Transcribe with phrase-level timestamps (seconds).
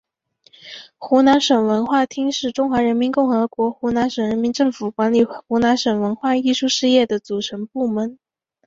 [0.97, 8.17] 湖南省文化厅是中华人民共和国湖南省人民政府管理湖南省文化艺术事业的组成部门。